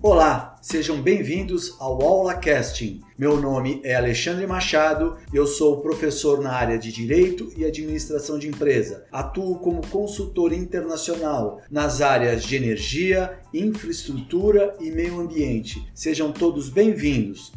[0.00, 3.00] Olá, sejam bem-vindos ao Aula Casting.
[3.18, 8.46] Meu nome é Alexandre Machado, eu sou professor na área de Direito e Administração de
[8.46, 9.04] Empresa.
[9.10, 15.84] Atuo como consultor internacional nas áreas de energia, infraestrutura e meio ambiente.
[15.92, 17.52] Sejam todos bem-vindos.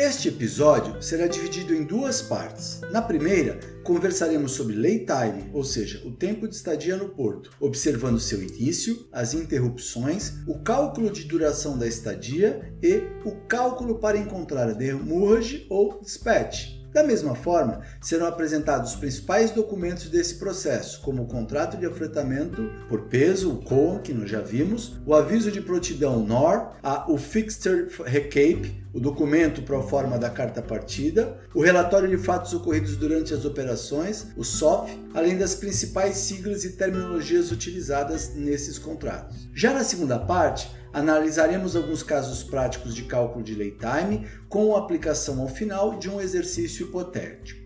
[0.00, 2.80] Este episódio será dividido em duas partes.
[2.92, 8.20] Na primeira, conversaremos sobre lay time, ou seja, o tempo de estadia no porto, observando
[8.20, 14.68] seu início, as interrupções, o cálculo de duração da estadia e o cálculo para encontrar
[14.68, 16.77] a demurrage ou dispatch.
[16.92, 22.70] Da mesma forma, serão apresentados os principais documentos desse processo, como o contrato de afretamento
[22.88, 27.18] por peso, o COA, que nós já vimos, o aviso de prontidão NOR, a, o
[27.18, 33.32] Fixture Recap, o documento pro forma da carta partida, o relatório de fatos ocorridos durante
[33.34, 39.48] as operações, o SOF, além das principais siglas e terminologias utilizadas nesses contratos.
[39.54, 45.40] Já na segunda parte, analisaremos alguns casos práticos de cálculo de lay time com aplicação
[45.40, 47.60] ao final de um exercício hipotético.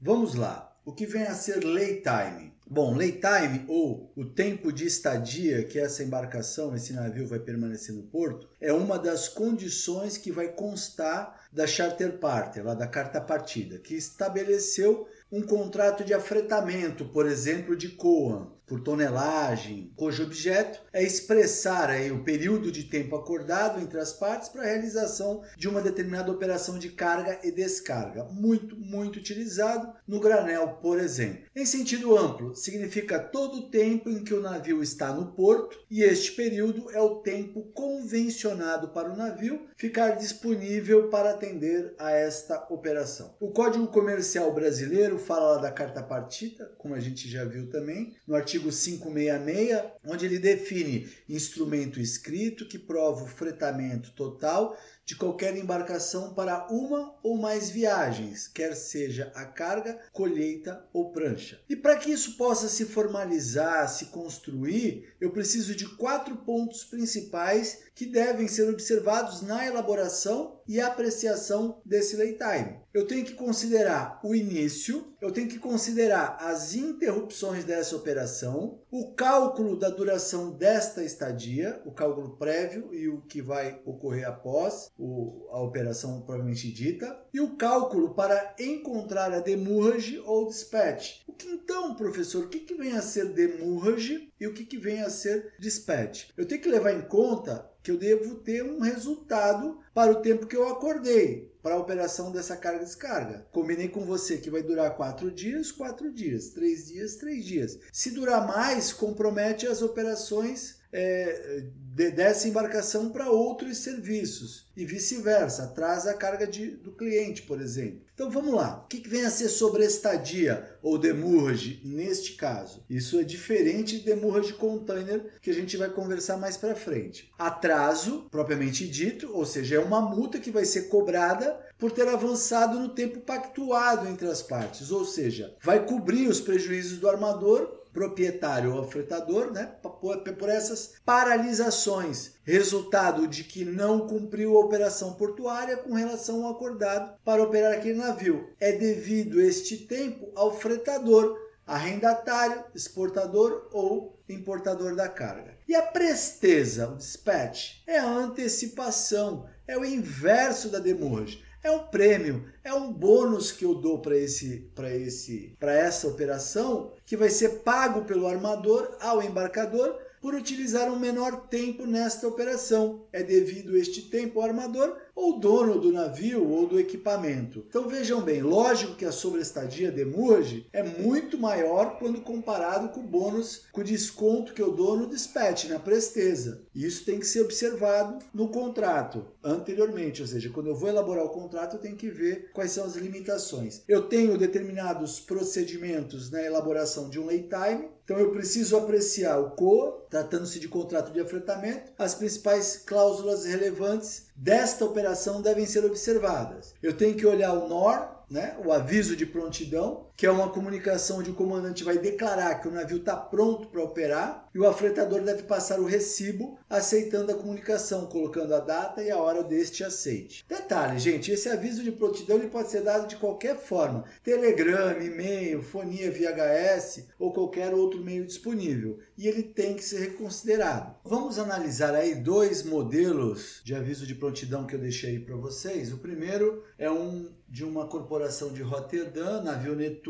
[0.00, 0.76] Vamos lá.
[0.84, 2.50] O que vem a ser lay time?
[2.72, 7.92] Bom, lay time ou o tempo de estadia que essa embarcação, esse navio vai permanecer
[7.94, 13.20] no porto, é uma das condições que vai constar da charter party, lá da carta
[13.20, 20.80] partida, que estabeleceu um contrato de afretamento, por exemplo, de COAM, por tonelagem, cujo objeto
[20.92, 25.68] é expressar aí o período de tempo acordado entre as partes para a realização de
[25.68, 31.46] uma determinada operação de carga e descarga, muito, muito utilizado no granel, por exemplo.
[31.56, 36.04] Em sentido amplo, significa todo o tempo em que o navio está no porto e
[36.04, 42.68] este período é o tempo convencionado para o navio ficar disponível para atender a esta
[42.70, 43.34] operação.
[43.40, 48.36] O Código Comercial Brasileiro fala da carta partida, como a gente já viu também, no
[48.36, 54.76] artigo artigo 566, onde ele define instrumento escrito que prova o fretamento total
[55.10, 61.60] de qualquer embarcação para uma ou mais viagens, quer seja a carga, colheita ou prancha.
[61.68, 67.80] E para que isso possa se formalizar, se construir, eu preciso de quatro pontos principais
[67.92, 72.78] que devem ser observados na elaboração e apreciação desse lay time.
[72.94, 79.12] Eu tenho que considerar o início, eu tenho que considerar as interrupções dessa operação, o
[79.12, 85.48] cálculo da duração desta estadia, o cálculo prévio e o que vai ocorrer após, o,
[85.50, 91.22] a operação propriamente dita, e o cálculo para encontrar a demurrage ou dispatch.
[91.26, 94.76] O que então, professor, o que, que vem a ser demurrage e o que, que
[94.76, 96.28] vem a ser dispatch?
[96.36, 100.46] Eu tenho que levar em conta que eu devo ter um resultado para o tempo
[100.46, 103.46] que eu acordei para a operação dessa carga descarga.
[103.52, 107.78] Combinei com você que vai durar quatro dias, quatro dias, três dias, três dias.
[107.92, 111.64] Se durar mais, compromete as operações é,
[111.94, 117.60] de, dessa embarcação para outros serviços e vice-versa, atrasa a carga de, do cliente, por
[117.60, 118.00] exemplo.
[118.14, 122.84] Então vamos lá, o que, que vem a ser sobre estadia ou demurge neste caso?
[122.88, 127.30] Isso é diferente de demurge container que a gente vai conversar mais para frente.
[127.38, 132.78] Atraso, propriamente dito, ou seja, é uma multa que vai ser cobrada por ter avançado
[132.78, 138.74] no tempo pactuado entre as partes, ou seja, vai cobrir os prejuízos do armador proprietário
[138.74, 145.94] ou afretador, né, por essas paralisações, resultado de que não cumpriu a operação portuária com
[145.94, 148.48] relação ao acordado para operar aquele navio.
[148.58, 151.36] É devido este tempo ao fretador,
[151.66, 155.58] arrendatário, exportador ou importador da carga.
[155.68, 161.80] E a presteza, o dispatch, é a antecipação, é o inverso da demurge é um
[161.86, 167.16] prêmio, é um bônus que eu dou para esse, para esse, para essa operação que
[167.16, 173.06] vai ser pago pelo armador ao embarcador por utilizar um menor tempo nesta operação.
[173.12, 177.64] É devido este tempo ao armador ou dono do navio ou do equipamento.
[177.68, 183.00] Então vejam bem, lógico que a sobreestadia de Murge é muito maior quando comparado com
[183.00, 186.62] o bônus, com o desconto que eu dou no dispatch, na presteza.
[186.74, 191.30] Isso tem que ser observado no contrato anteriormente, ou seja, quando eu vou elaborar o
[191.30, 193.82] contrato, eu tenho que ver quais são as limitações.
[193.88, 199.50] Eu tenho determinados procedimentos na elaboração de um lay time, então eu preciso apreciar o
[199.50, 206.74] COA, tratando-se de contrato de afretamento, as principais cláusulas relevantes desta operação devem ser observadas.
[206.82, 211.20] Eu tenho que olhar o NOR, né, o aviso de prontidão, que é uma comunicação
[211.20, 215.22] onde o comandante vai declarar que o navio está pronto para operar e o afretador
[215.22, 220.44] deve passar o recibo aceitando a comunicação, colocando a data e a hora deste aceite.
[220.46, 225.62] Detalhe, gente, esse aviso de prontidão ele pode ser dado de qualquer forma: telegrama, e-mail,
[225.62, 230.96] fonia VHS ou qualquer outro meio disponível, e ele tem que ser reconsiderado.
[231.02, 235.94] Vamos analisar aí dois modelos de aviso de prontidão que eu deixei para vocês.
[235.94, 240.09] O primeiro é um de uma corporação de Roterdã, navio Netuno.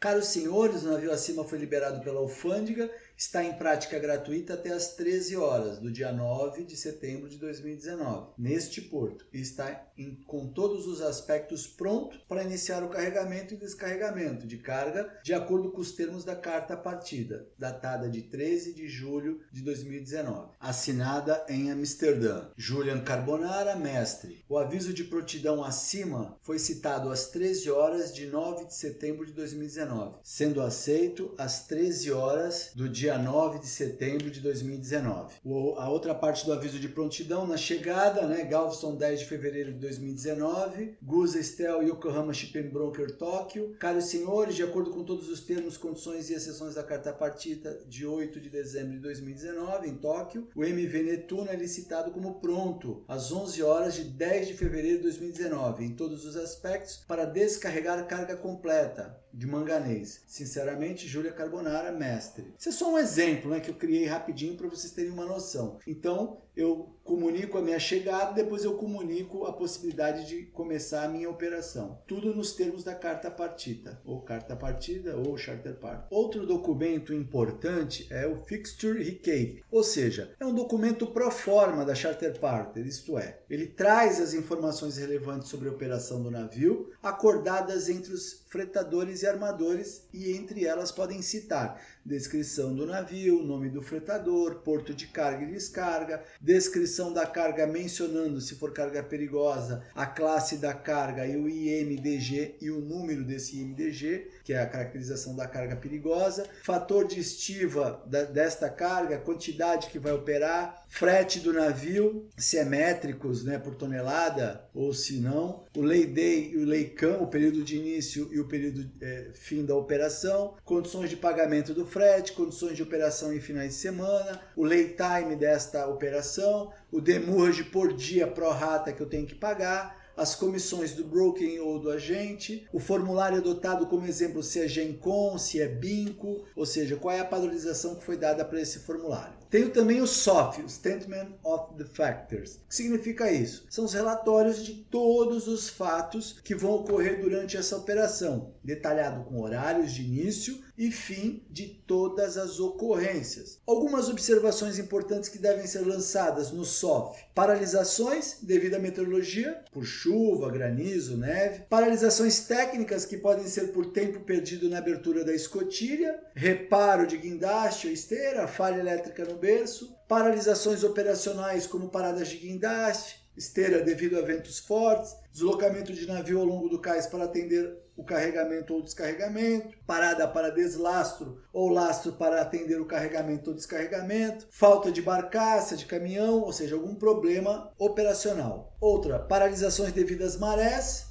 [0.00, 4.94] Caros senhores, o navio acima foi liberado pela alfândega está em prática gratuita até às
[4.94, 10.48] 13 horas do dia 9 de setembro de 2019, neste porto, e está em, com
[10.48, 15.80] todos os aspectos pronto para iniciar o carregamento e descarregamento de carga de acordo com
[15.80, 22.48] os termos da carta partida, datada de 13 de julho de 2019, assinada em Amsterdã.
[22.56, 24.44] Julian Carbonara, mestre.
[24.48, 29.32] O aviso de prontidão acima foi citado às 13 horas de 9 de setembro de
[29.32, 35.34] 2019, sendo aceito às 13 horas do dia dia 9 de setembro de 2019.
[35.44, 39.74] O, a outra parte do aviso de prontidão na chegada, né, Galveston 10 de fevereiro
[39.74, 43.76] de 2019, Gusa Estel Yokohama Shipping Broker Tóquio.
[43.78, 48.06] Caros senhores, de acordo com todos os termos, condições e exceções da carta partida de
[48.06, 53.30] 8 de dezembro de 2019 em Tóquio, o MV Netuno é licitado como pronto às
[53.30, 58.34] 11 horas de 10 de fevereiro de 2019 em todos os aspectos para descarregar carga
[58.34, 60.22] completa de manganês.
[60.26, 62.54] Sinceramente, Júlia Carbonara, mestre.
[62.56, 65.78] Isso é só um exemplo né, que eu criei rapidinho para vocês terem uma noção.
[65.86, 71.28] Então, eu comunico a minha chegada, depois eu comunico a possibilidade de começar a minha
[71.28, 71.98] operação.
[72.06, 76.06] Tudo nos termos da carta partida, ou carta partida, ou charter part.
[76.10, 81.94] Outro documento importante é o Fixture Recap, ou seja, é um documento pro forma da
[81.94, 87.88] charter party, isto é, ele traz as informações relevantes sobre a operação do navio, acordadas
[87.88, 93.80] entre os fretadores e armadores, e entre elas podem citar descrição do navio, nome do
[93.80, 100.04] fretador, porto de carga e descarga, descrição da carga mencionando, se for carga perigosa, a
[100.04, 105.34] classe da carga e o IMDG e o número desse IMDG, que é a caracterização
[105.34, 111.52] da carga perigosa, fator de estiva da, desta carga, quantidade que vai operar, frete do
[111.52, 116.66] navio, se é métricos né, por tonelada ou se não, o lay day e o
[116.66, 121.16] lay cam, o período de início e o período é, fim da operação, condições de
[121.16, 126.70] pagamento do frete, condições de operação em finais de semana, o lay time desta operação,
[126.92, 131.58] o demurrage por dia pro rata que eu tenho que pagar, as comissões do broking
[131.58, 136.66] ou do agente, o formulário adotado como exemplo se é GENCOM, se é BINCO, ou
[136.66, 139.34] seja, qual é a padronização que foi dada para esse formulário.
[139.50, 142.56] Tenho também o SOF, o Statement of the Factors.
[142.56, 143.64] O que significa isso?
[143.70, 149.40] São os relatórios de todos os fatos que vão ocorrer durante essa operação, detalhado com
[149.40, 153.60] horários de início e fim de todas as ocorrências.
[153.66, 160.50] Algumas observações importantes que devem ser lançadas no SOF: paralisações devido à meteorologia, por chuva,
[160.50, 167.06] granizo, neve, paralisações técnicas que podem ser por tempo perdido na abertura da escotilha, reparo
[167.06, 173.82] de guindaste ou esteira, falha elétrica no berço, paralisações operacionais como paradas de guindaste, esteira
[173.82, 178.74] devido a ventos fortes, deslocamento de navio ao longo do cais para atender o carregamento
[178.74, 185.00] ou descarregamento, parada para deslastro ou lastro para atender o carregamento ou descarregamento, falta de
[185.00, 188.76] barcaça, de caminhão, ou seja, algum problema operacional.
[188.80, 191.06] Outra, paralisações devido às marés,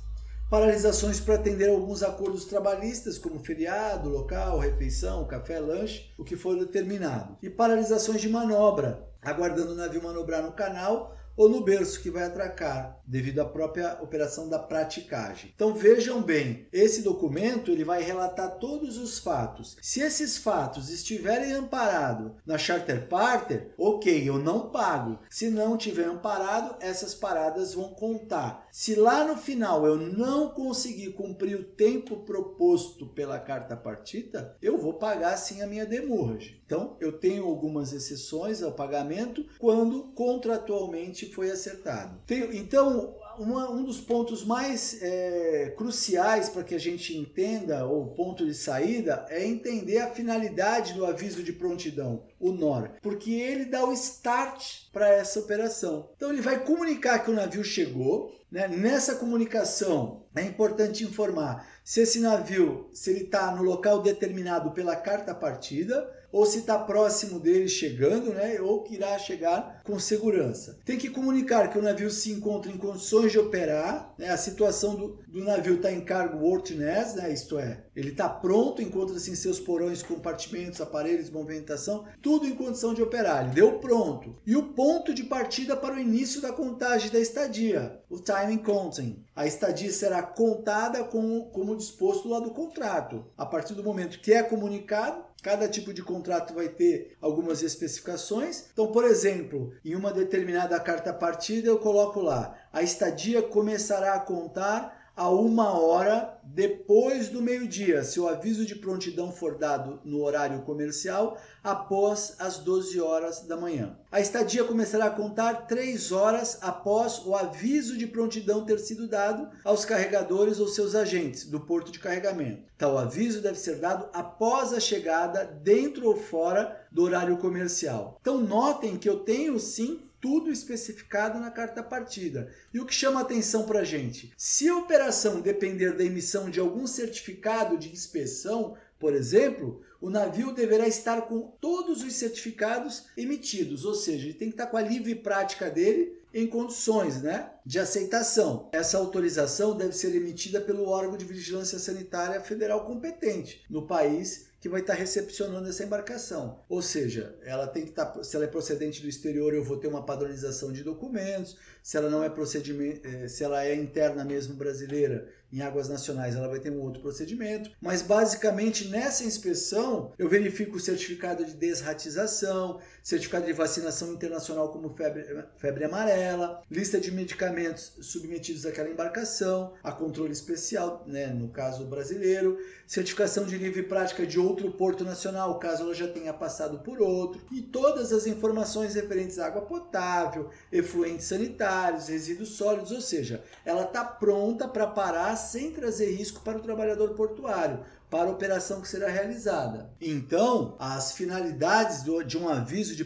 [0.49, 6.57] paralisações para atender alguns acordos trabalhistas, como feriado, local, refeição, café, lanche, o que for
[6.57, 7.37] determinado.
[7.41, 12.23] E paralisações de manobra, aguardando o navio manobrar no canal ou no berço que vai
[12.23, 15.51] atracar, devido à própria operação da praticagem.
[15.55, 19.77] Então vejam bem, esse documento ele vai relatar todos os fatos.
[19.81, 25.19] Se esses fatos estiverem amparados na charter parter, ok, eu não pago.
[25.29, 28.67] Se não tiver amparado, essas paradas vão contar.
[28.71, 34.77] Se lá no final eu não conseguir cumprir o tempo proposto pela carta partida, eu
[34.77, 36.62] vou pagar sim a minha demurragem.
[36.65, 42.19] Então eu tenho algumas exceções ao pagamento quando contratualmente foi acertado.
[42.25, 48.07] Tem, então, uma, um dos pontos mais é, cruciais para que a gente entenda o
[48.07, 53.65] ponto de saída é entender a finalidade do aviso de prontidão, o NOR, porque ele
[53.65, 56.09] dá o start para essa operação.
[56.15, 58.33] Então ele vai comunicar que o navio chegou.
[58.51, 58.67] Né?
[58.67, 64.95] Nessa comunicação é importante informar se esse navio se ele está no local determinado pela
[64.95, 70.79] carta partida ou se está próximo dele chegando, né, ou que irá chegar com segurança.
[70.83, 74.95] Tem que comunicar que o navio se encontra em condições de operar, né, a situação
[74.95, 79.35] do, do navio está em cargo worthiness, né, isto é, ele está pronto, encontra-se em
[79.35, 83.45] seus porões, compartimentos, aparelhos, movimentação, tudo em condição de operar.
[83.45, 84.35] Ele deu pronto.
[84.45, 89.23] E o ponto de partida para o início da contagem da estadia, o timing counting.
[89.35, 93.25] A estadia será contada como, como disposto lá do contrato.
[93.37, 98.67] A partir do momento que é comunicado, Cada tipo de contrato vai ter algumas especificações.
[98.71, 104.21] Então, por exemplo, em uma determinada carta partida, eu coloco lá: a estadia começará a
[104.21, 110.23] contar a uma hora depois do meio-dia, se o aviso de prontidão for dado no
[110.23, 113.97] horário comercial, após as 12 horas da manhã.
[114.11, 119.49] A estadia começará a contar 3 horas após o aviso de prontidão ter sido dado
[119.63, 122.63] aos carregadores ou seus agentes do porto de carregamento.
[122.77, 128.17] Tal aviso deve ser dado após a chegada, dentro ou fora do horário comercial.
[128.19, 132.49] Então, notem que eu tenho sim tudo especificado na carta partida.
[132.73, 134.31] E o que chama atenção para a gente?
[134.37, 140.53] Se a operação depender da emissão de algum certificado de inspeção, por exemplo, o navio
[140.53, 144.81] deverá estar com todos os certificados emitidos, ou seja, ele tem que estar com a
[144.81, 148.69] livre prática dele em condições né, de aceitação.
[148.71, 154.69] Essa autorização deve ser emitida pelo órgão de vigilância sanitária federal competente no país que
[154.69, 156.63] vai estar recepcionando essa embarcação.
[156.69, 159.89] Ou seja, ela tem que estar, se ela é procedente do exterior, eu vou ter
[159.89, 161.57] uma padronização de documentos.
[161.83, 166.35] Se ela não é procedimento, eh, se ela é interna mesmo brasileira, em águas nacionais,
[166.35, 167.69] ela vai ter um outro procedimento.
[167.79, 174.89] Mas basicamente nessa inspeção, eu verifico o certificado de desratização, certificado de vacinação internacional como
[174.89, 175.23] febre,
[175.57, 182.57] febre amarela, lista de medicamentos submetidos àquela embarcação, a controle especial, né, no caso brasileiro,
[182.87, 187.41] certificação de livre prática de outro porto nacional, caso ela já tenha passado por outro,
[187.51, 193.83] e todas as informações referentes à água potável, efluentes sanitários, resíduos sólidos, ou seja, ela
[193.83, 197.79] está pronta para parar sem trazer risco para o trabalhador portuário
[198.13, 199.89] para a operação que será realizada.
[199.99, 203.03] Então, as finalidades do, de um aviso de,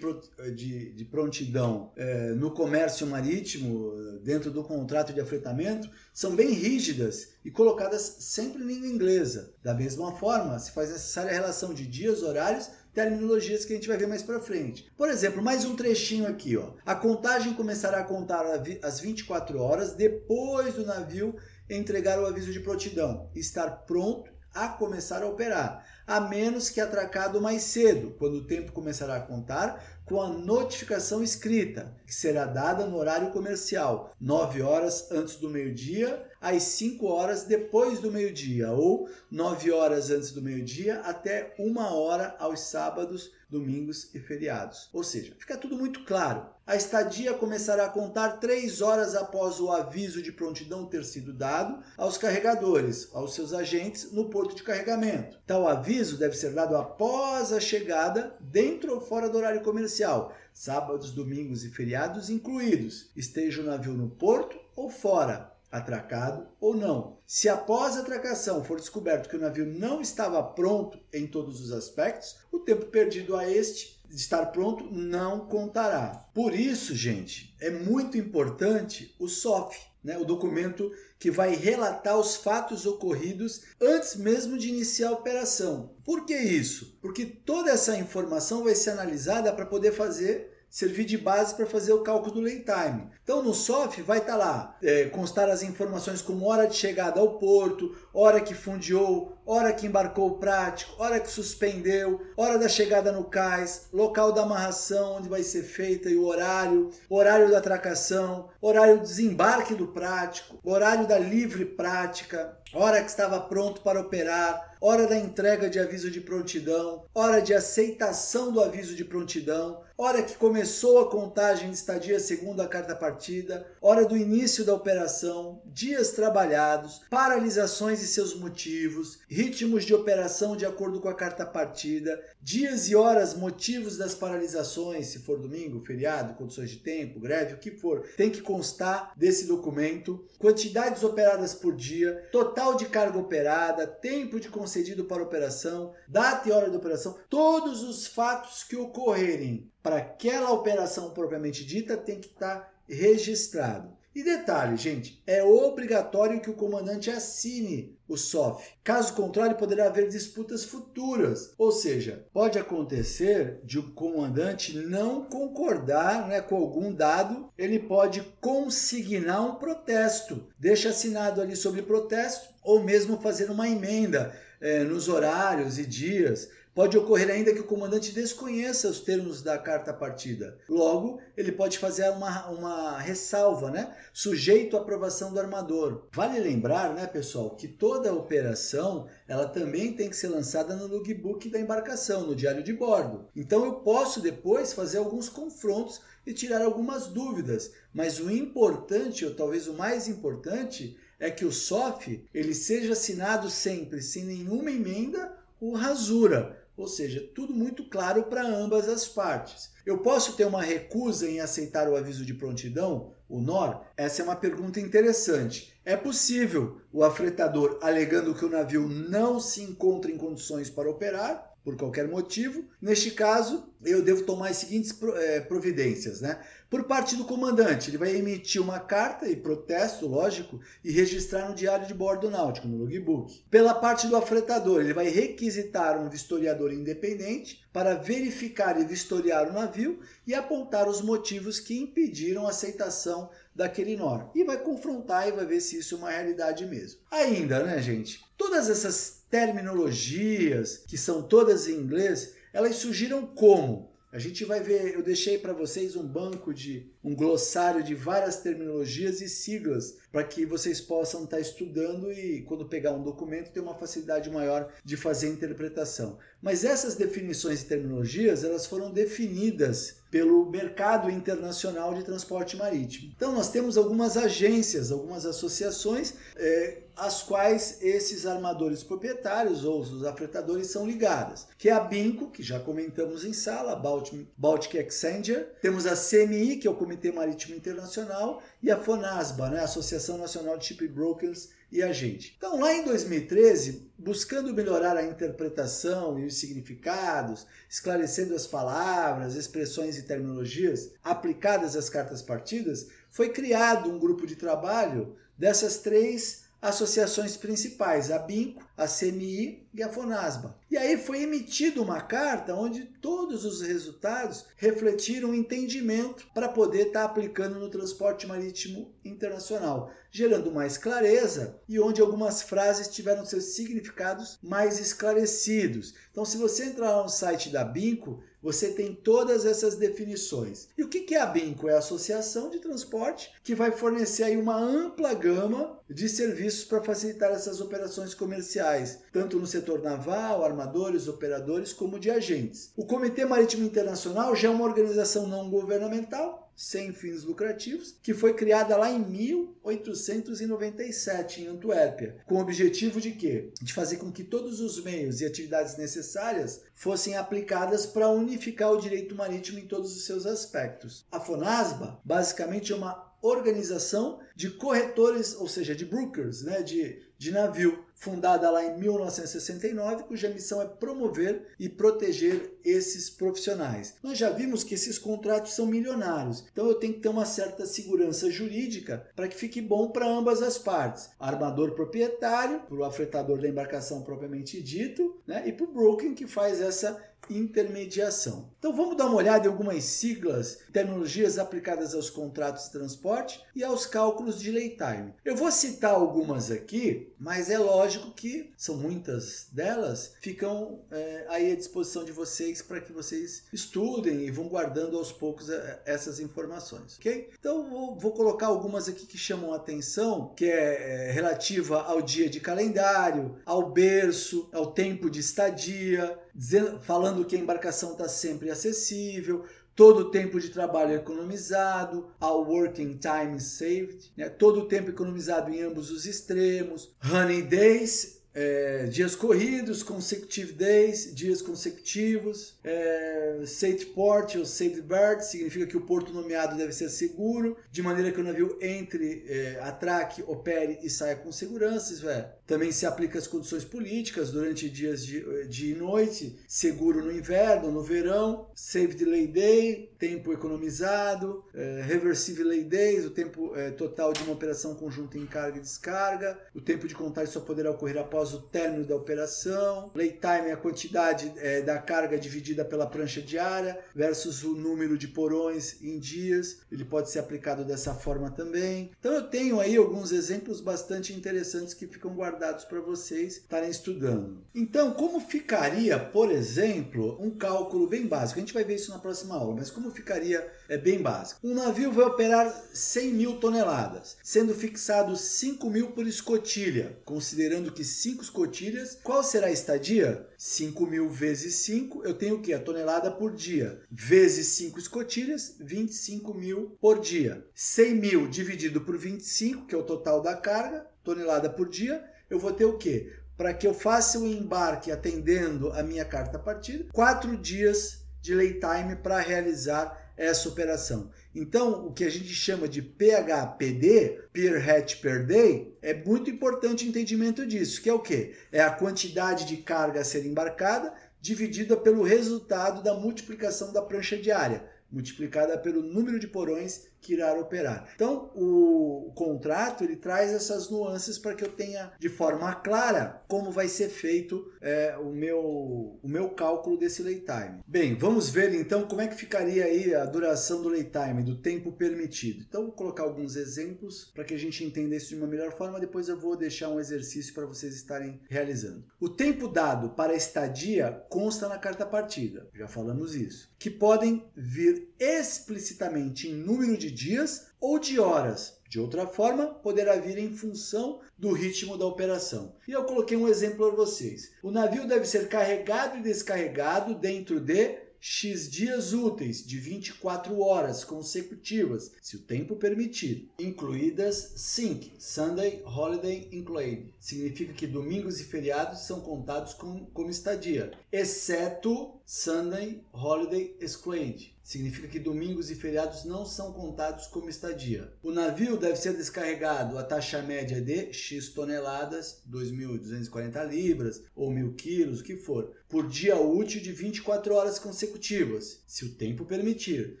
[0.54, 7.34] de, de prontidão é, no comércio marítimo, dentro do contrato de afretamento, são bem rígidas
[7.44, 9.52] e colocadas sempre em língua inglesa.
[9.62, 13.88] Da mesma forma, se faz necessária a relação de dias, horários terminologias que a gente
[13.88, 14.90] vai ver mais para frente.
[14.96, 16.70] Por exemplo, mais um trechinho aqui, ó.
[16.86, 18.46] A contagem começará a contar
[18.82, 21.34] às 24 horas depois do navio
[21.68, 27.40] entregar o aviso de prontidão, estar pronto a começar a operar, a menos que atracado
[27.40, 32.86] mais cedo, quando o tempo começará a contar com a notificação escrita, que será dada
[32.86, 39.08] no horário comercial, 9 horas antes do meio-dia às 5 horas depois do meio-dia, ou
[39.30, 44.90] 9 horas antes do meio-dia até 1 hora aos sábados, domingos e feriados.
[44.92, 46.46] Ou seja, fica tudo muito claro.
[46.66, 51.82] A estadia começará a contar 3 horas após o aviso de prontidão ter sido dado
[51.96, 55.38] aos carregadores, aos seus agentes no porto de carregamento.
[55.46, 61.10] Tal aviso deve ser dado após a chegada, dentro ou fora do horário comercial, sábados,
[61.10, 67.18] domingos e feriados incluídos, esteja o navio no porto ou fora, atracado ou não.
[67.26, 71.72] Se após a atracação for descoberto que o navio não estava pronto em todos os
[71.72, 76.28] aspectos, o tempo perdido a este estar pronto não contará.
[76.32, 82.36] Por isso, gente, é muito importante o SOF, né, o documento que vai relatar os
[82.36, 85.96] fatos ocorridos antes mesmo de iniciar a operação.
[86.04, 86.96] Por que isso?
[87.00, 91.92] Porque toda essa informação vai ser analisada para poder fazer servir de base para fazer
[91.92, 93.08] o cálculo do lay time.
[93.24, 97.18] Então no SOF vai estar tá lá, é, constar as informações como hora de chegada
[97.18, 102.68] ao porto, hora que fundiou, hora que embarcou o prático, hora que suspendeu, hora da
[102.68, 107.58] chegada no cais, local da amarração onde vai ser feita e o horário, horário da
[107.58, 114.00] atracação, horário do desembarque do prático, horário da livre prática, hora que estava pronto para
[114.00, 119.80] operar, hora da entrega de aviso de prontidão, hora de aceitação do aviso de prontidão,
[119.96, 124.74] hora que começou a contagem de estadia segundo a carta partida, hora do início da
[124.74, 131.46] operação, dias trabalhados, paralisações e seus motivos, ritmos de operação de acordo com a carta
[131.46, 137.54] partida, dias e horas, motivos das paralisações, se for domingo, feriado, condições de tempo, greve,
[137.54, 143.18] o que for, tem que constar desse documento, quantidades operadas por dia, total de carga
[143.18, 148.76] operada, tempo de concedido para operação, data e hora de operação, todos os fatos que
[148.76, 149.70] ocorrerem.
[149.84, 153.94] Para aquela operação propriamente dita tem que estar registrado.
[154.14, 158.64] E detalhe, gente, é obrigatório que o comandante assine o SOF.
[158.84, 161.52] Caso contrário, poderá haver disputas futuras.
[161.58, 168.20] Ou seja, pode acontecer de o comandante não concordar né, com algum dado, ele pode
[168.40, 170.46] consignar um protesto.
[170.56, 176.48] Deixa assinado ali sobre protesto, ou mesmo fazer uma emenda é, nos horários e dias
[176.74, 180.58] Pode ocorrer ainda que o comandante desconheça os termos da carta partida.
[180.68, 183.96] Logo, ele pode fazer uma, uma ressalva, né?
[184.12, 186.08] Sujeito à aprovação do armador.
[186.12, 191.48] Vale lembrar, né, pessoal, que toda operação ela também tem que ser lançada no logbook
[191.48, 193.28] da embarcação, no diário de bordo.
[193.36, 197.70] Então eu posso depois fazer alguns confrontos e tirar algumas dúvidas.
[197.92, 203.48] Mas o importante, ou talvez o mais importante, é que o SOF ele seja assinado
[203.48, 209.72] sempre sem nenhuma emenda ou rasura ou seja, tudo muito claro para ambas as partes.
[209.86, 213.82] Eu posso ter uma recusa em aceitar o aviso de prontidão, o NOR?
[213.96, 215.74] Essa é uma pergunta interessante.
[215.84, 221.53] É possível o afretador, alegando que o navio não se encontra em condições para operar,
[221.64, 222.64] por qualquer motivo.
[222.80, 226.38] Neste caso, eu devo tomar as seguintes eh, providências, né?
[226.68, 231.54] Por parte do comandante, ele vai emitir uma carta e protesto, lógico, e registrar no
[231.54, 233.44] diário de bordo náutico, no logbook.
[233.50, 239.52] Pela parte do afretador, ele vai requisitar um vistoriador independente para verificar e vistoriar o
[239.52, 244.30] navio e apontar os motivos que impediram a aceitação daquele NOR.
[244.34, 247.00] E vai confrontar e vai ver se isso é uma realidade mesmo.
[247.10, 248.20] Ainda, né, gente?
[248.36, 253.92] Todas essas terminologias, que são todas em inglês, elas surgiram como?
[254.12, 258.38] A gente vai ver, eu deixei para vocês um banco de um glossário de várias
[258.38, 263.52] terminologias e siglas para que vocês possam estar tá estudando e quando pegar um documento
[263.52, 266.18] ter uma facilidade maior de fazer a interpretação.
[266.40, 273.12] Mas essas definições e terminologias, elas foram definidas pelo mercado internacional de transporte marítimo.
[273.16, 280.04] Então nós temos algumas agências, algumas associações é, às quais esses armadores proprietários ou os
[280.04, 284.74] afretadores são ligadas, que é a BINCO, que já comentamos em sala, a Baltic, Baltic
[284.76, 290.56] Exchanger, temos a CMI, que o Comitê Marítimo Internacional, e a FONASBA, né, Associação Nacional
[290.56, 292.34] de Shipbrokers e Agente.
[292.38, 299.98] Então, lá em 2013, buscando melhorar a interpretação e os significados, esclarecendo as palavras, expressões
[299.98, 307.36] e terminologias aplicadas às cartas partidas, foi criado um grupo de trabalho dessas três associações
[307.36, 310.56] principais, a BINCO, a CMI e a FONASBA.
[310.70, 317.00] E aí foi emitida uma carta onde todos os resultados refletiram entendimento para poder estar
[317.00, 323.54] tá aplicando no transporte marítimo internacional, gerando mais clareza e onde algumas frases tiveram seus
[323.54, 325.94] significados mais esclarecidos.
[326.10, 330.68] Então, se você entrar no site da BINCO, você tem todas essas definições.
[330.76, 331.66] E o que é a BINCO?
[331.66, 336.82] É a Associação de Transporte que vai fornecer aí uma ampla gama de serviços para
[336.82, 338.63] facilitar essas operações comerciais,
[339.12, 342.72] tanto no setor naval, armadores, operadores, como de agentes.
[342.76, 348.32] O Comitê Marítimo Internacional já é uma organização não governamental sem fins lucrativos, que foi
[348.34, 353.50] criada lá em 1897 em Antuérpia, com o objetivo de quê?
[353.60, 358.80] De fazer com que todos os meios e atividades necessárias fossem aplicadas para unificar o
[358.80, 361.04] direito marítimo em todos os seus aspectos.
[361.10, 367.30] A Fonasba, basicamente, é uma organização de corretores, ou seja, de brokers, né, de, de
[367.30, 373.94] navio, fundada lá em 1969, cuja missão é promover e proteger esses profissionais.
[374.02, 377.66] Nós já vimos que esses contratos são milionários, então eu tenho que ter uma certa
[377.66, 381.10] segurança jurídica para que fique bom para ambas as partes.
[381.18, 386.26] Armador proprietário, para o afretador da embarcação propriamente dito, né, e para o broker que
[386.26, 388.50] faz essa intermediação.
[388.58, 393.62] Então vamos dar uma olhada em algumas siglas, terminologias aplicadas aos contratos de transporte e
[393.62, 395.12] aos cálculos de lay time.
[395.24, 401.52] Eu vou citar algumas aqui, mas é lógico que são muitas delas, ficam é, aí
[401.52, 406.20] à disposição de vocês para que vocês estudem e vão guardando aos poucos é, essas
[406.20, 407.30] informações, ok?
[407.38, 412.02] Então vou, vou colocar algumas aqui que chamam a atenção, que é, é relativa ao
[412.02, 418.08] dia de calendário, ao berço, ao tempo de estadia, dizendo, falando que a embarcação está
[418.08, 419.44] sempre acessível,
[419.74, 424.28] todo o tempo de trabalho economizado, ao working time saved, né?
[424.28, 431.14] todo o tempo economizado em ambos os extremos, honey days, é, dias corridos, consecutive days,
[431.14, 436.88] dias consecutivos, é, safe port ou safe bird, significa que o porto nomeado deve ser
[436.88, 442.08] seguro, de maneira que o navio entre, é, atraque, opere e saia com segurança, isso
[442.08, 447.12] é, também se aplica às condições políticas durante dias de dia e noite, seguro no
[447.12, 453.70] inverno, no verão, Save Delay Day, tempo economizado, é, Reversive Lay Days, o tempo é,
[453.70, 457.70] total de uma operação conjunta em carga e descarga, o tempo de contagem só poderá
[457.70, 462.64] ocorrer após o término da operação, Lay Time é a quantidade é, da carga dividida
[462.64, 467.94] pela prancha diária versus o número de porões em dias, ele pode ser aplicado dessa
[467.94, 468.90] forma também.
[468.98, 474.38] Então eu tenho aí alguns exemplos bastante interessantes que ficam guardados para vocês estarem estudando.
[474.54, 478.38] Então, como ficaria, por exemplo, um cálculo bem básico?
[478.38, 481.40] A gente vai ver isso na próxima aula, mas como ficaria é bem básico.
[481.42, 487.84] Um navio vai operar 100 mil toneladas, sendo fixados 5 mil por escotilha, considerando que
[487.84, 490.26] 5 escotilhas, qual será a estadia?
[490.36, 492.52] 5 mil vezes 5, eu tenho o que?
[492.52, 493.80] A tonelada por dia.
[493.90, 497.46] Vezes 5 escotilhas, 25 mil por dia.
[497.54, 502.38] 100 mil dividido por 25, que é o total da carga, tonelada por dia, eu
[502.38, 503.12] vou ter o quê?
[503.36, 508.54] Para que eu faça o embarque atendendo a minha carta partida, quatro dias de lay
[508.54, 511.10] time para realizar essa operação.
[511.34, 516.84] Então, o que a gente chama de PHPD, Per Hatch Per Day, é muito importante
[516.84, 518.34] o entendimento disso, que é o quê?
[518.52, 524.16] É a quantidade de carga a ser embarcada dividida pelo resultado da multiplicação da prancha
[524.16, 527.86] diária, multiplicada pelo número de porões que irá operar.
[527.94, 533.50] Então, o contrato ele traz essas nuances para que eu tenha de forma clara como
[533.50, 537.60] vai ser feito é, o, meu, o meu cálculo desse lay time.
[537.66, 541.36] Bem, vamos ver então como é que ficaria aí a duração do lay time, do
[541.36, 542.42] tempo permitido.
[542.48, 545.78] Então, vou colocar alguns exemplos para que a gente entenda isso de uma melhor forma.
[545.78, 548.84] Depois eu vou deixar um exercício para vocês estarem realizando.
[548.98, 554.24] O tempo dado para a estadia consta na carta partida, já falamos isso, que podem
[554.34, 558.58] vir explicitamente em número de dias ou de horas.
[558.68, 562.56] De outra forma, poderá vir em função do ritmo da operação.
[562.66, 564.32] E eu coloquei um exemplo para vocês.
[564.42, 570.84] O navio deve ser carregado e descarregado dentro de X dias úteis de 24 horas
[570.84, 576.92] consecutivas, se o tempo permitir, incluídas SYNC, Sunday Holiday Included.
[577.00, 584.86] Significa que domingos e feriados são contados como, como estadia, exceto Sunday Holiday Excluded Significa
[584.86, 587.90] que domingos e feriados não são contados como estadia.
[588.02, 594.54] O navio deve ser descarregado a taxa média de X toneladas, 2.240 libras ou 1.000
[594.54, 600.00] quilos, o que for, por dia útil de 24 horas consecutivas, se o tempo permitir.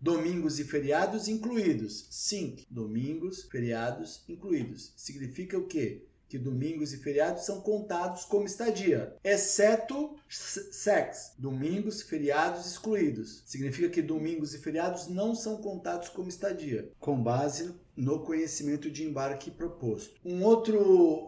[0.00, 2.06] Domingos e feriados incluídos.
[2.08, 4.92] Sim, domingos, feriados incluídos.
[4.96, 6.04] Significa o quê?
[6.28, 13.42] Que domingos e feriados são contados como estadia, exceto sex, domingos, feriados excluídos.
[13.46, 19.02] Significa que domingos e feriados não são contados como estadia, com base no conhecimento de
[19.02, 20.20] embarque proposto.
[20.24, 20.78] Um outro,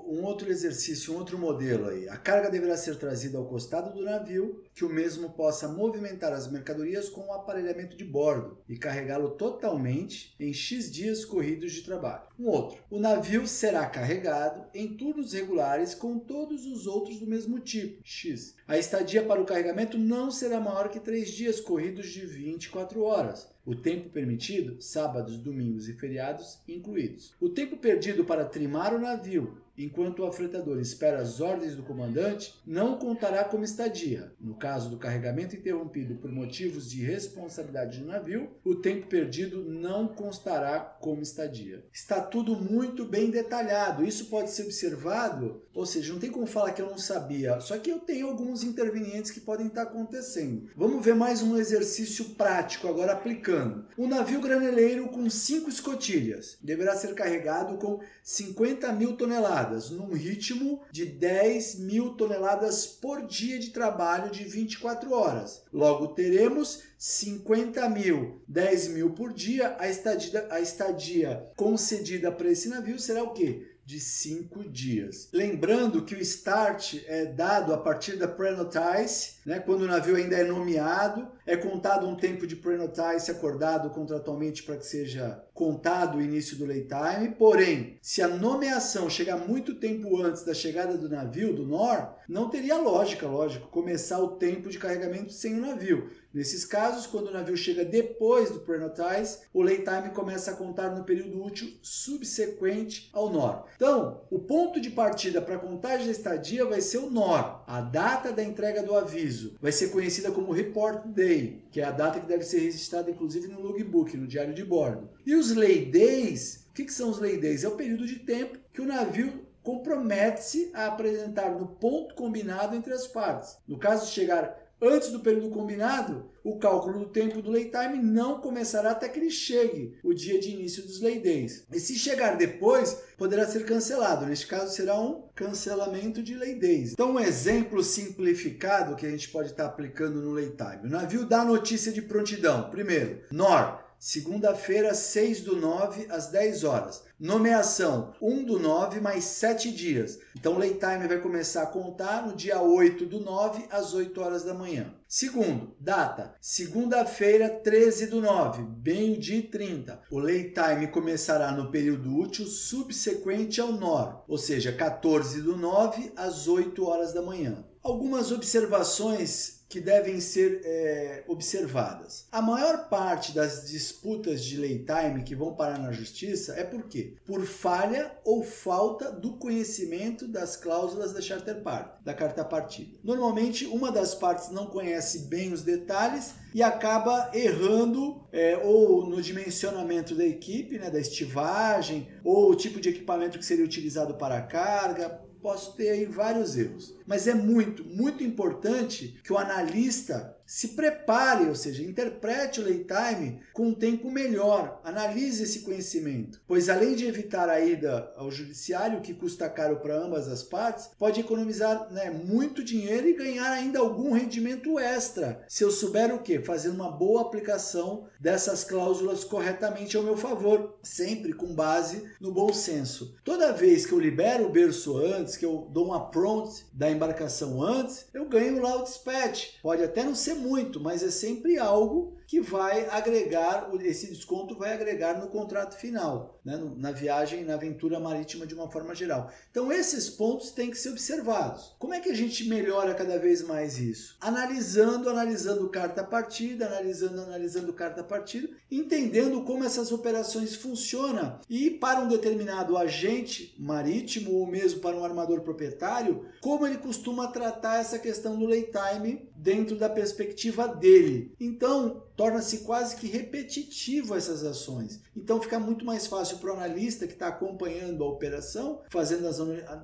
[0.07, 2.09] um outro exercício, um outro modelo aí.
[2.09, 6.51] A carga deverá ser trazida ao costado do navio, que o mesmo possa movimentar as
[6.51, 12.23] mercadorias com o aparelhamento de bordo e carregá-lo totalmente em X dias corridos de trabalho.
[12.39, 12.83] Um outro.
[12.89, 18.57] O navio será carregado em turnos regulares com todos os outros do mesmo tipo, X.
[18.67, 23.51] A estadia para o carregamento não será maior que 3 dias corridos de 24 horas
[23.67, 27.35] o tempo permitido, sábados, domingos e feriados incluídos.
[27.39, 32.61] O tempo perdido para trimar o navio enquanto o afretador espera as ordens do comandante,
[32.67, 34.33] não contará como estadia.
[34.41, 40.09] No caso do carregamento interrompido por motivos de responsabilidade do navio, o tempo perdido não
[40.09, 41.85] constará como estadia.
[41.93, 44.05] Está tudo muito bem detalhado.
[44.05, 47.79] Isso pode ser observado, ou seja, não tem como falar que eu não sabia, só
[47.79, 50.69] que eu tenho alguns intervenientes que podem estar acontecendo.
[50.77, 53.87] Vamos ver mais um exercício prático agora aplicando.
[53.97, 60.83] Um navio graneleiro com cinco escotilhas deverá ser carregado com 50 mil toneladas, num ritmo
[60.91, 65.63] de 10 mil toneladas por dia de trabalho de 24 horas.
[65.73, 69.77] Logo teremos 50 mil, 10 mil por dia.
[69.79, 73.71] A estadia, a estadia concedida para esse navio será o quê?
[73.91, 75.29] de cinco dias.
[75.33, 80.37] Lembrando que o start é dado a partir da prenotice, né, quando o navio ainda
[80.37, 86.23] é nomeado, é contado um tempo de pre-notice acordado contratualmente para que seja contado o
[86.23, 87.35] início do lay time.
[87.37, 92.49] Porém, se a nomeação chegar muito tempo antes da chegada do navio, do NOR, não
[92.49, 96.09] teria lógica, lógico, começar o tempo de carregamento sem o navio.
[96.33, 100.91] Nesses casos, quando o navio chega depois do pre-notice, o lay time começa a contar
[100.91, 103.65] no período útil subsequente ao NOR.
[103.75, 107.81] Então, o ponto de partida para a contagem da estadia vai ser o NOR, a
[107.81, 109.55] data da entrega do aviso.
[109.63, 113.47] Vai ser conhecida como Report Day, que é a data que deve ser registrada inclusive
[113.47, 115.09] no logbook, no diário de bordo.
[115.25, 117.63] E os lay days, o que, que são os lay days?
[117.63, 122.93] É o período de tempo que o navio compromete-se a apresentar no ponto combinado entre
[122.93, 123.57] as partes.
[123.69, 124.53] No caso de chegar
[124.83, 129.19] antes do período combinado, o cálculo do tempo do lay time não começará até que
[129.19, 131.65] ele chegue o dia de início dos lay days.
[131.73, 134.27] E se chegar depois, poderá ser cancelado.
[134.27, 136.93] Neste caso, será um cancelamento de lay days.
[136.93, 140.87] Então, um exemplo simplificado que a gente pode estar aplicando no lay time.
[140.87, 142.71] O navio dá notícia de prontidão.
[142.71, 147.05] Primeiro, NOR, segunda-feira, 6 do 9 às 10 horas.
[147.21, 150.19] Nomeação 1 do 9 mais 7 dias.
[150.35, 154.43] Então, o time vai começar a contar no dia 8 do 9 às 8 horas
[154.43, 154.95] da manhã.
[155.07, 160.01] Segundo, data, segunda-feira, 13 do 9, meio-dia e 30.
[160.11, 166.15] O lay time começará no período útil subsequente ao NOR, ou seja, 14 do 9
[166.17, 167.67] às 8 horas da manhã.
[167.83, 172.27] Algumas observações que devem ser é, observadas.
[172.33, 176.89] A maior parte das disputas de lay time que vão parar na justiça é por
[176.89, 177.15] quê?
[177.25, 182.99] Por falha ou falta do conhecimento das cláusulas da charter part, da carta partida.
[183.05, 189.23] Normalmente, uma das partes não conhece bem os detalhes e acaba errando é, ou no
[189.23, 194.39] dimensionamento da equipe, né, da estivagem, ou o tipo de equipamento que seria utilizado para
[194.39, 196.95] a carga, posso ter aí vários erros.
[197.07, 202.85] Mas é muito, muito importante que o analista se prepare, ou seja, interprete o lay
[202.85, 208.33] time com um tempo melhor, analise esse conhecimento, pois além de evitar a ida ao
[208.33, 213.53] judiciário, que custa caro para ambas as partes, pode economizar né, muito dinheiro e ganhar
[213.53, 216.41] ainda algum rendimento extra, se eu souber o que?
[216.41, 222.53] Fazer uma boa aplicação dessas cláusulas corretamente ao meu favor, sempre com base no bom
[222.53, 223.15] senso.
[223.25, 227.63] Toda vez que eu libero o berço antes, que eu dou uma prompt da embarcação
[227.63, 229.61] antes, eu ganho lá o dispatch.
[229.63, 234.73] Pode até não ser muito, mas é sempre algo que vai agregar, esse desconto vai
[234.73, 236.57] agregar no contrato final, né?
[236.77, 239.33] na viagem, na aventura marítima de uma forma geral.
[239.51, 241.75] Então esses pontos têm que ser observados.
[241.77, 244.17] Como é que a gente melhora cada vez mais isso?
[244.21, 251.99] Analisando, analisando carta partida, analisando, analisando carta partida, entendendo como essas operações funcionam e para
[251.99, 257.99] um determinado agente marítimo ou mesmo para um armador proprietário, como ele costuma tratar essa
[257.99, 261.35] questão do lay time dentro da perspectiva dele.
[261.41, 265.01] Então, torna-se quase que repetitivo essas ações.
[265.17, 269.41] Então fica muito mais fácil para o analista que está acompanhando a operação, fazendo as,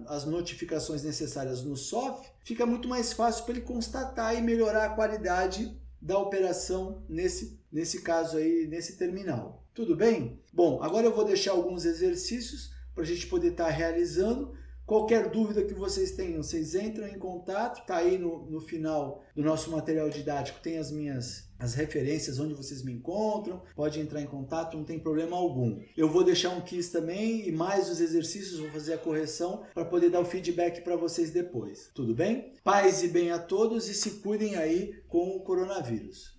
[0.06, 4.90] as notificações necessárias no SOF, fica muito mais fácil para ele constatar e melhorar a
[4.90, 9.64] qualidade da operação nesse, nesse caso aí, nesse terminal.
[9.72, 10.38] Tudo bem?
[10.52, 14.52] Bom, agora eu vou deixar alguns exercícios para a gente poder estar tá realizando.
[14.86, 19.42] Qualquer dúvida que vocês tenham, vocês entram em contato, tá aí no, no final do
[19.42, 24.26] nosso material didático, tem as minhas as referências onde vocês me encontram, pode entrar em
[24.26, 25.80] contato, não tem problema algum.
[25.96, 29.84] Eu vou deixar um quiz também e mais os exercícios, vou fazer a correção para
[29.84, 31.90] poder dar o feedback para vocês depois.
[31.92, 32.52] Tudo bem?
[32.62, 36.36] Paz e bem a todos e se cuidem aí com o coronavírus.